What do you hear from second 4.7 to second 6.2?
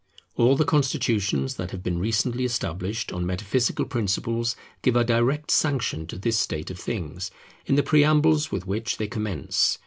give a direct sanction to